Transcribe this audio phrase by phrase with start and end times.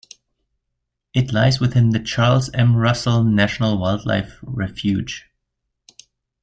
[1.13, 2.75] It lies within the Charles M.
[2.75, 5.29] Russell National Wildlife Refuge.